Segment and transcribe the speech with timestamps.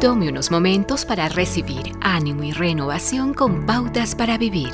[0.00, 4.70] Tome unos momentos para recibir ánimo y renovación con pautas para vivir.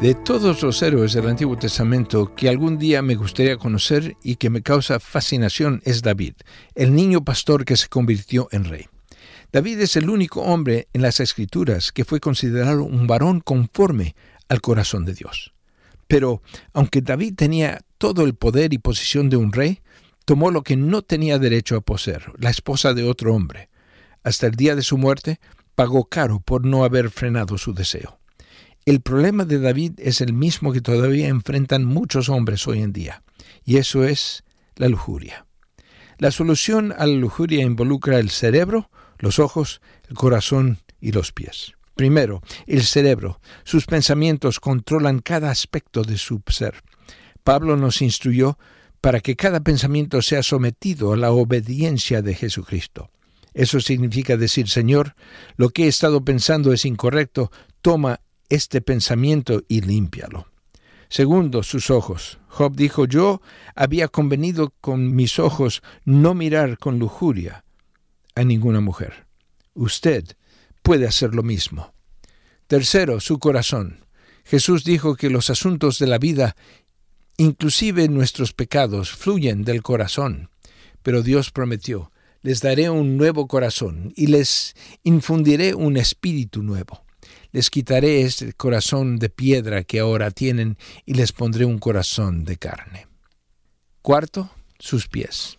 [0.00, 4.48] De todos los héroes del Antiguo Testamento que algún día me gustaría conocer y que
[4.48, 6.32] me causa fascinación es David,
[6.74, 8.86] el niño pastor que se convirtió en rey.
[9.52, 14.16] David es el único hombre en las Escrituras que fue considerado un varón conforme
[14.48, 15.52] al corazón de Dios.
[16.08, 16.40] Pero
[16.72, 19.82] aunque David tenía todo el poder y posición de un rey,
[20.32, 23.68] tomó lo que no tenía derecho a poseer, la esposa de otro hombre.
[24.24, 25.40] Hasta el día de su muerte,
[25.74, 28.18] pagó caro por no haber frenado su deseo.
[28.86, 33.22] El problema de David es el mismo que todavía enfrentan muchos hombres hoy en día,
[33.62, 34.42] y eso es
[34.76, 35.44] la lujuria.
[36.16, 41.74] La solución a la lujuria involucra el cerebro, los ojos, el corazón y los pies.
[41.94, 43.38] Primero, el cerebro.
[43.64, 46.82] Sus pensamientos controlan cada aspecto de su ser.
[47.44, 48.56] Pablo nos instruyó
[49.02, 53.10] para que cada pensamiento sea sometido a la obediencia de Jesucristo.
[53.52, 55.16] Eso significa decir, Señor,
[55.56, 57.50] lo que he estado pensando es incorrecto,
[57.82, 60.46] toma este pensamiento y límpialo.
[61.08, 62.38] Segundo, sus ojos.
[62.46, 63.42] Job dijo, yo
[63.74, 67.64] había convenido con mis ojos no mirar con lujuria
[68.36, 69.26] a ninguna mujer.
[69.74, 70.24] Usted
[70.82, 71.92] puede hacer lo mismo.
[72.68, 74.06] Tercero, su corazón.
[74.44, 76.56] Jesús dijo que los asuntos de la vida
[77.36, 80.50] Inclusive nuestros pecados fluyen del corazón,
[81.02, 87.04] pero Dios prometió, les daré un nuevo corazón y les infundiré un espíritu nuevo.
[87.52, 92.56] Les quitaré este corazón de piedra que ahora tienen y les pondré un corazón de
[92.56, 93.06] carne.
[94.00, 95.58] Cuarto, sus pies.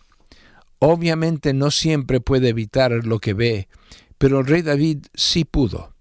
[0.78, 3.68] Obviamente no siempre puede evitar lo que ve,
[4.18, 5.93] pero el rey David sí pudo.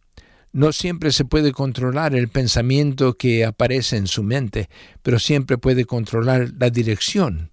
[0.54, 4.70] No siempre se puede controlar el pensamiento que aparece en su mente,
[5.02, 7.52] pero siempre puede controlar la dirección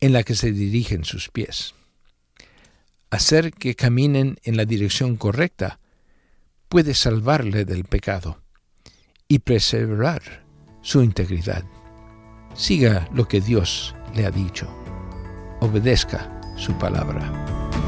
[0.00, 1.74] en la que se dirigen sus pies.
[3.10, 5.80] Hacer que caminen en la dirección correcta
[6.68, 8.40] puede salvarle del pecado
[9.26, 10.44] y preservar
[10.80, 11.64] su integridad.
[12.54, 14.68] Siga lo que Dios le ha dicho.
[15.60, 17.87] Obedezca su palabra.